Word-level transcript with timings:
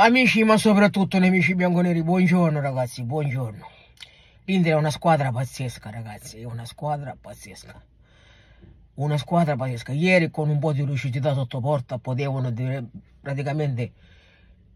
Amici, 0.00 0.44
ma 0.44 0.56
soprattutto 0.56 1.18
nemici 1.18 1.56
bianconeri, 1.56 2.04
buongiorno 2.04 2.60
ragazzi, 2.60 3.02
buongiorno. 3.02 3.68
L'Inter 4.44 4.74
è 4.74 4.76
una 4.76 4.92
squadra 4.92 5.32
pazzesca, 5.32 5.90
ragazzi, 5.90 6.38
è 6.38 6.44
una 6.44 6.64
squadra 6.66 7.16
pazzesca. 7.20 7.82
Una 8.94 9.18
squadra 9.18 9.56
pazzesca. 9.56 9.90
Ieri 9.90 10.30
con 10.30 10.50
un 10.50 10.60
po' 10.60 10.72
di 10.72 10.84
lucidità 10.84 11.34
sotto 11.34 11.58
porta 11.58 11.98
potevano 11.98 12.54
praticamente 13.20 13.92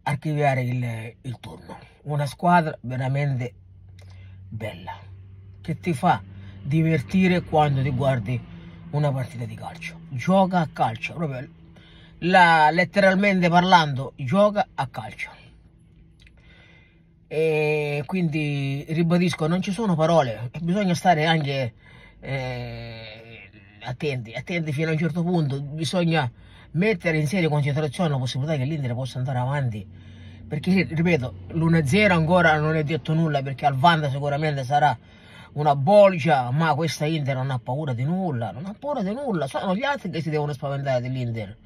archiviare 0.03 0.63
il, 0.63 1.15
il 1.21 1.37
turno. 1.39 1.79
Una 2.03 2.27
squadra 2.27 2.77
veramente 2.81 3.54
bella, 4.49 4.99
che 5.61 5.79
ti 5.79 5.95
fa 5.95 6.21
divertire 6.61 7.43
quando 7.43 7.81
ti 7.81 7.91
guardi 7.91 8.41
una 8.91 9.13
partita 9.13 9.45
di 9.45 9.54
calcio. 9.54 10.01
Gioca 10.09 10.59
a 10.59 10.69
calcio, 10.73 11.15
proprio 11.15 11.49
la, 12.23 12.71
letteralmente 12.71 13.49
parlando, 13.49 14.13
gioca 14.17 14.69
a 14.75 14.87
calcio. 14.89 15.31
E 17.27 18.03
quindi 18.05 18.85
ribadisco, 18.89 19.47
non 19.47 19.63
ci 19.63 19.73
sono 19.73 19.95
parole, 19.95 20.51
bisogna 20.61 20.95
stare 20.95 21.25
anche 21.25 21.73
eh, 22.21 23.51
attenti, 23.83 24.33
attenti 24.33 24.73
fino 24.73 24.91
a 24.91 24.93
un 24.93 24.99
certo 24.99 25.23
punto, 25.23 25.61
bisogna 25.63 26.30
mettere 26.73 27.19
in 27.19 27.27
seria 27.27 27.49
considerazione 27.49 28.11
la 28.11 28.19
possibilità 28.19 28.57
che 28.57 28.65
l'Inter 28.65 28.95
possa 28.95 29.19
andare 29.19 29.39
avanti 29.39 29.87
perché 30.49 30.87
ripeto 30.91 31.35
l'1-0 31.52 32.11
ancora 32.11 32.59
non 32.59 32.77
è 32.77 32.83
detto 32.83 33.15
nulla 33.15 33.43
perché 33.43 33.66
al 33.66 33.75
Vanda 33.75 34.11
sicuramente 34.11 34.65
sarà 34.65 34.97
una 35.55 35.75
bolgia 35.77 36.51
ma 36.51 36.75
questa 36.75 37.07
Inter 37.07 37.37
non 37.37 37.51
ha 37.51 37.59
paura 37.59 37.93
di 37.93 38.05
nulla 38.05 38.51
non 38.51 38.66
ha 38.66 38.75
paura 38.79 39.02
di 39.02 39.13
nulla. 39.15 39.47
Sono 39.47 39.75
gli 39.75 39.83
altri 39.83 40.11
che 40.11 40.21
si 40.21 40.30
devono 40.30 40.52
spaventare 40.52 41.01
dell'Inter 41.01 41.57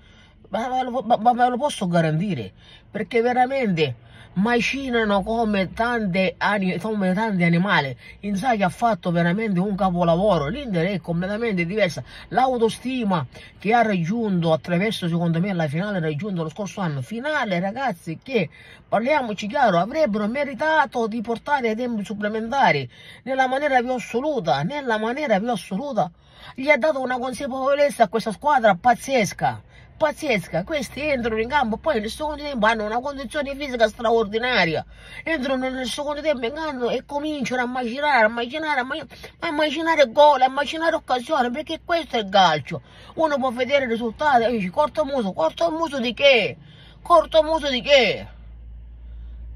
ma, 0.48 0.68
ma, 0.90 1.16
ma, 1.16 1.32
ma, 1.32 1.48
lo 1.48 1.56
posso 1.56 1.86
garantire? 1.86 2.52
Perché 2.90 3.20
veramente 3.20 3.94
macinano 4.36 5.22
come 5.22 5.72
tante, 5.72 6.36
come 6.80 7.14
tanti 7.14 7.44
animali. 7.44 7.96
Inzaghi 8.20 8.62
ha 8.62 8.68
fatto 8.68 9.10
veramente 9.10 9.60
un 9.60 9.74
capolavoro. 9.74 10.48
l'Inter 10.48 10.86
è 10.86 11.00
completamente 11.00 11.64
diversa. 11.64 12.02
L'autostima 12.28 13.26
che 13.58 13.72
ha 13.72 13.82
raggiunto 13.82 14.52
attraverso 14.52 15.08
secondo 15.08 15.40
me 15.40 15.52
la 15.52 15.68
finale 15.68 16.00
raggiunto 16.00 16.42
lo 16.42 16.48
scorso 16.50 16.80
anno. 16.80 17.00
Finale 17.00 17.60
ragazzi 17.60 18.18
che 18.22 18.48
parliamoci 18.88 19.46
chiaro 19.46 19.78
avrebbero 19.78 20.26
meritato 20.26 21.06
di 21.06 21.20
portare 21.20 21.70
ai 21.70 21.76
tempi 21.76 22.04
supplementari. 22.04 22.88
Nella 23.22 23.46
maniera 23.46 23.80
più 23.80 23.92
assoluta 23.92 24.62
nella 24.62 24.98
maniera 24.98 25.38
più 25.38 25.50
assoluta 25.50 26.10
gli 26.54 26.68
ha 26.68 26.76
dato 26.76 27.00
una 27.00 27.18
consapevolezza 27.18 28.04
a 28.04 28.08
questa 28.08 28.32
squadra 28.32 28.74
pazzesca 28.74 29.62
pazzesca, 29.96 30.62
questi 30.64 31.00
entrano 31.00 31.40
in 31.40 31.48
campo 31.48 31.78
poi 31.78 32.00
nel 32.00 32.10
secondo 32.10 32.42
tempo 32.42 32.66
hanno 32.66 32.84
una 32.84 33.00
condizione 33.00 33.56
fisica 33.56 33.88
straordinaria, 33.88 34.84
entrano 35.24 35.68
nel 35.68 35.86
secondo 35.86 36.20
tempo 36.20 36.44
in 36.46 36.52
campo 36.52 36.90
e 36.90 37.04
cominciano 37.06 37.62
a 37.62 37.66
macinare, 37.66 38.26
a 38.26 38.28
macinare, 38.28 38.80
a 38.80 38.84
macinare, 38.84 39.08
a 39.40 39.50
macinare 39.50 40.12
gol, 40.12 40.42
a 40.42 40.48
macinare 40.48 40.96
occasioni, 40.96 41.50
perché 41.50 41.80
questo 41.84 42.16
è 42.16 42.20
il 42.20 42.28
calcio, 42.28 42.82
uno 43.14 43.38
può 43.38 43.50
vedere 43.50 43.86
i 43.86 43.88
risultati 43.88 44.44
e 44.44 44.50
dice 44.50 44.70
corto 44.70 45.04
muso, 45.04 45.32
corto 45.32 45.70
muso 45.70 45.98
di 45.98 46.12
che? 46.12 46.56
Corto 47.00 47.42
muso 47.42 47.70
di 47.70 47.80
che? 47.80 48.26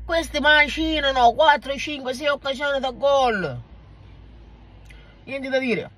Questi 0.05 0.41
macinano 0.41 1.33
4, 1.33 1.77
5, 1.77 2.15
6 2.15 2.27
occasioni 2.29 2.81
da 2.81 2.91
gol. 2.91 3.61
Niente 5.25 5.49
da 5.49 5.59
dire. 5.59 5.91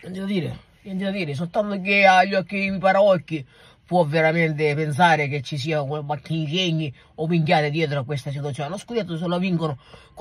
Niente 0.00 0.20
da 0.20 0.26
dire 0.26 0.65
niente 0.86 1.04
da 1.04 1.10
dire, 1.10 1.34
soltanto 1.34 1.80
che 1.80 2.06
agli 2.06 2.34
occhi 2.34 2.70
di 2.70 2.78
paraocchi 2.78 3.46
può 3.84 4.04
veramente 4.04 4.74
pensare 4.74 5.28
che 5.28 5.42
ci 5.42 5.56
sia 5.56 5.82
qualche 5.82 6.32
ingegni 6.32 6.92
o 7.16 7.26
minchiate 7.26 7.70
dietro 7.70 8.00
a 8.00 8.04
questa 8.04 8.30
situazione. 8.30 8.68
Lo 8.70 8.78
scudetto 8.78 9.16
se 9.16 9.26
lo 9.26 9.38
vincono 9.38 9.78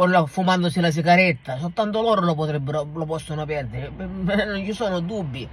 la, 0.07 0.25
fumandosi 0.25 0.79
la 0.79 0.91
sigaretta, 0.91 1.57
soltanto 1.57 2.01
loro 2.01 2.21
lo, 2.21 2.35
potrebbero, 2.35 2.87
lo 2.93 3.05
possono 3.05 3.45
perdere, 3.45 3.89
non 3.95 4.63
ci 4.63 4.73
sono 4.73 4.99
dubbi. 4.99 5.47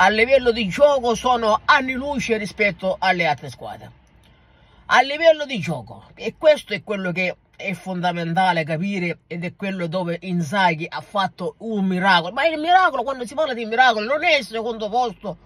A 0.00 0.08
livello 0.10 0.52
di 0.52 0.68
gioco 0.68 1.14
sono 1.14 1.60
anni 1.64 1.92
luce 1.92 2.36
rispetto 2.36 2.96
alle 2.98 3.26
altre 3.26 3.50
squadre. 3.50 3.90
A 4.86 5.02
livello 5.02 5.44
di 5.44 5.58
gioco, 5.58 6.04
e 6.14 6.34
questo 6.38 6.72
è 6.72 6.82
quello 6.82 7.12
che 7.12 7.34
è 7.58 7.72
fondamentale 7.74 8.62
capire 8.62 9.18
ed 9.26 9.44
è 9.44 9.56
quello 9.56 9.88
dove 9.88 10.16
Inzaghi 10.22 10.86
ha 10.88 11.00
fatto 11.00 11.56
un 11.58 11.86
miracolo. 11.86 12.32
Ma 12.32 12.46
il 12.46 12.56
miracolo, 12.56 13.02
quando 13.02 13.26
si 13.26 13.34
parla 13.34 13.52
di 13.52 13.64
miracolo, 13.64 14.06
non 14.06 14.22
è 14.22 14.36
il 14.36 14.46
secondo 14.46 14.88
posto 14.88 15.36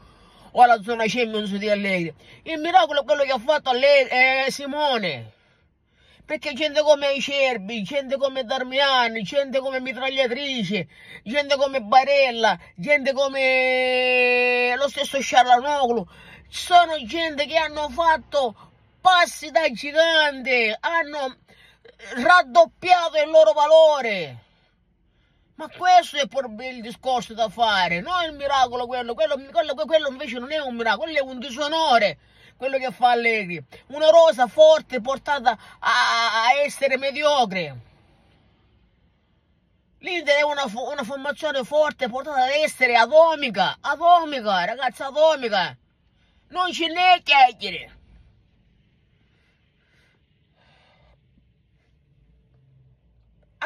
o 0.51 0.61
alla 0.61 0.83
zona 0.83 1.05
Champions 1.06 1.55
di 1.56 1.71
Allegri. 1.71 2.12
Il 2.43 2.61
miracolo 2.61 3.01
è 3.01 3.05
quello 3.05 3.22
che 3.22 3.31
ha 3.31 3.39
fatto 3.39 3.71
Allegri, 3.71 4.11
eh, 4.11 4.51
Simone. 4.51 5.33
Perché 6.27 6.53
gente 6.53 6.83
come 6.83 7.06
Acerbi, 7.06 7.83
gente 7.83 8.19
come 8.19 8.45
Darmiani, 8.45 9.22
gente 9.22 9.61
come 9.61 9.81
Mitragliatrice, 9.81 10.89
gente 11.25 11.56
come 11.56 11.81
Barella, 11.81 12.59
gente 12.77 13.15
come 13.15 14.75
lo 14.77 14.89
stesso 14.89 15.19
Sciarlanoglu, 15.19 16.06
sono 16.49 17.03
gente 17.06 17.47
che 17.47 17.56
hanno 17.56 17.89
fatto 17.89 18.55
passi 19.01 19.51
da 19.51 19.71
gigante, 19.72 20.77
hanno 20.78 21.37
raddoppiato 22.15 23.22
il 23.22 23.31
loro 23.31 23.53
valore. 23.53 24.37
Ma 25.54 25.69
questo 25.69 26.16
è 26.16 26.66
il 26.66 26.81
discorso 26.81 27.34
da 27.34 27.48
fare, 27.48 28.00
non 28.00 28.25
il 28.25 28.32
miracolo 28.32 28.87
quello, 28.87 29.15
quello, 29.15 29.37
quello, 29.50 29.75
quello 29.75 30.09
invece 30.09 30.38
non 30.38 30.50
è 30.50 30.59
un 30.59 30.75
miracolo, 30.75 31.12
quello 31.12 31.19
è 31.19 31.31
un 31.31 31.38
disonore, 31.38 32.19
quello 32.56 32.78
che 32.78 32.91
fa 32.91 33.10
Allegri. 33.10 33.62
Una 33.88 34.09
rosa 34.09 34.47
forte 34.47 35.00
portata 35.00 35.50
a, 35.50 36.47
a 36.47 36.54
essere 36.65 36.97
mediocre. 36.97 37.76
L'Inter 39.98 40.38
è 40.38 40.42
una, 40.42 40.65
una, 40.65 41.04
formazione 41.04 41.62
forte 41.62 42.09
portata 42.09 42.42
ad 42.42 42.50
essere 42.50 42.97
atomica, 42.97 43.76
atomica, 43.81 44.65
ragazzi, 44.65 45.03
atomica. 45.03 45.76
Non 46.48 46.72
ce 46.72 46.88
n'è 46.88 47.22
chiacchiere. 47.22 48.02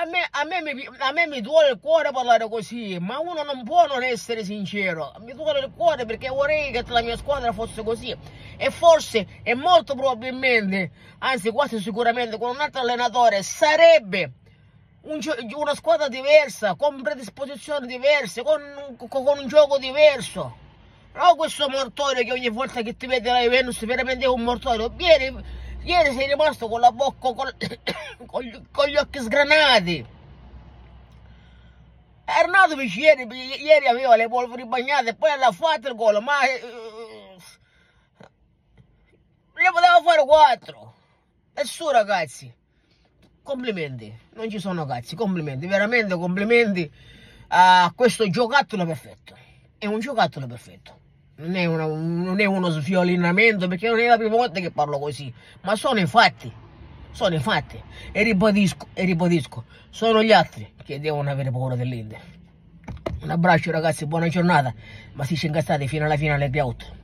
Me, 0.04 0.20
a, 0.30 0.44
me, 0.44 0.88
a 0.98 1.12
me, 1.12 1.26
mi 1.26 1.40
duole 1.40 1.70
il 1.70 1.78
cuore 1.80 2.10
parlare 2.10 2.48
così, 2.48 2.98
ma 3.00 3.18
uno 3.18 3.42
non 3.42 3.64
può 3.64 3.86
non 3.86 4.02
essere 4.02 4.44
sincero. 4.44 5.14
Mi 5.20 5.32
duole 5.32 5.60
il 5.60 5.72
cuore 5.74 6.04
perché 6.04 6.28
vorrei 6.28 6.70
che 6.70 6.84
la 6.88 7.00
mia 7.00 7.16
squadra 7.16 7.52
fosse 7.52 7.82
così. 7.82 8.14
E 8.58 8.70
forse, 8.70 9.26
e 9.42 9.54
molto 9.54 9.94
probabilmente, 9.94 10.90
anzi 11.20 11.50
quasi 11.50 11.80
sicuramente, 11.80 12.36
con 12.36 12.50
un 12.50 12.60
altro 12.60 12.82
allenatore 12.82 13.42
sarebbe 13.42 14.32
un, 15.02 15.20
una 15.54 15.74
squadra 15.74 16.08
diversa, 16.08 16.74
con 16.74 17.00
predisposizioni 17.00 17.86
diverse, 17.86 18.42
con, 18.42 18.60
con 19.08 19.38
un 19.38 19.48
gioco 19.48 19.78
diverso. 19.78 20.64
Non 21.14 21.36
questo 21.36 21.68
mortorio 21.70 22.22
che 22.24 22.32
ogni 22.32 22.50
volta 22.50 22.82
che 22.82 22.94
ti 22.94 23.06
vede 23.06 23.30
la 23.30 23.40
Juventus 23.40 23.82
veramente 23.86 24.26
è 24.26 24.28
un 24.28 24.42
mortorio. 24.42 24.90
Vieni 24.90 25.34
Ieri 25.86 26.14
sei 26.14 26.26
rimasto 26.26 26.66
con 26.66 26.80
la 26.80 26.90
bocca, 26.90 27.32
con, 27.32 27.48
con, 28.26 28.42
gli, 28.42 28.60
con 28.72 28.88
gli 28.88 28.96
occhi 28.96 29.20
sgranati. 29.20 30.04
Arnautovic 32.24 32.96
ieri, 32.96 33.24
ieri 33.62 33.86
aveva 33.86 34.16
le 34.16 34.28
polveri 34.28 34.66
bagnate 34.66 35.10
e 35.10 35.14
poi 35.14 35.38
l'ha 35.38 35.52
fatto 35.52 35.86
il 35.86 35.94
gol, 35.94 36.20
ma 36.24 36.42
eh, 36.42 36.60
ne 38.18 39.70
poteva 39.72 40.02
fare 40.04 40.24
quattro. 40.24 40.94
E 41.54 41.64
su 41.64 41.88
ragazzi, 41.88 42.52
complimenti, 43.44 44.12
non 44.30 44.50
ci 44.50 44.58
sono 44.58 44.86
cazzi, 44.86 45.14
complimenti, 45.14 45.68
veramente 45.68 46.16
complimenti 46.16 46.92
a 47.48 47.92
questo 47.94 48.28
giocattolo 48.28 48.84
perfetto. 48.84 49.36
È 49.78 49.86
un 49.86 50.00
giocattolo 50.00 50.48
perfetto 50.48 51.04
non 51.36 51.54
è, 51.54 51.64
una, 51.66 51.86
non 51.86 52.40
è 52.40 52.44
uno 52.44 52.68
sviolinamento 52.70 53.68
perché 53.68 53.88
non 53.88 53.98
è 53.98 54.06
la 54.06 54.16
prima 54.16 54.36
volta 54.36 54.60
che 54.60 54.70
parlo 54.70 54.98
così, 54.98 55.32
ma 55.62 55.76
sono 55.76 56.00
i 56.00 56.06
fatti, 56.06 56.50
sono 57.10 57.34
i 57.34 57.40
fatti 57.40 57.80
e 58.12 58.22
ribadisco, 58.22 58.88
e 58.94 59.04
ribadisco, 59.04 59.64
sono 59.90 60.22
gli 60.22 60.32
altri 60.32 60.72
che 60.82 60.98
devono 61.00 61.30
avere 61.30 61.50
paura 61.50 61.76
dell'Inter. 61.76 62.20
Un 63.22 63.30
abbraccio 63.30 63.70
ragazzi, 63.70 64.06
buona 64.06 64.28
giornata, 64.28 64.72
ma 65.14 65.24
si 65.24 65.36
ci 65.36 65.46
incastrate 65.46 65.86
fino 65.86 66.04
alla 66.04 66.16
finale 66.16 66.48
di 66.48 66.58
out. 66.58 66.94